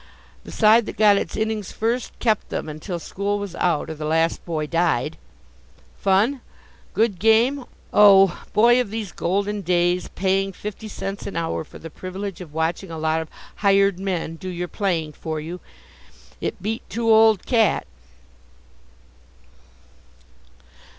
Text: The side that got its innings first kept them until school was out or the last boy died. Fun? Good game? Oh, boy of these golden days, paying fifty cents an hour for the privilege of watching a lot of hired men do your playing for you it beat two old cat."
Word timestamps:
The 0.45 0.51
side 0.51 0.87
that 0.87 0.97
got 0.97 1.17
its 1.17 1.37
innings 1.37 1.71
first 1.71 2.17
kept 2.17 2.49
them 2.49 2.67
until 2.67 2.97
school 2.97 3.37
was 3.37 3.53
out 3.53 3.87
or 3.87 3.93
the 3.93 4.03
last 4.03 4.43
boy 4.45 4.65
died. 4.65 5.15
Fun? 5.95 6.41
Good 6.95 7.19
game? 7.19 7.65
Oh, 7.93 8.41
boy 8.51 8.81
of 8.81 8.89
these 8.89 9.11
golden 9.11 9.61
days, 9.61 10.07
paying 10.15 10.53
fifty 10.53 10.87
cents 10.87 11.27
an 11.27 11.35
hour 11.35 11.63
for 11.63 11.77
the 11.77 11.91
privilege 11.91 12.41
of 12.41 12.51
watching 12.51 12.89
a 12.89 12.97
lot 12.97 13.21
of 13.21 13.29
hired 13.57 13.99
men 13.99 14.37
do 14.37 14.49
your 14.49 14.67
playing 14.67 15.11
for 15.13 15.39
you 15.39 15.59
it 16.41 16.63
beat 16.63 16.81
two 16.89 17.11
old 17.13 17.45
cat." 17.45 17.85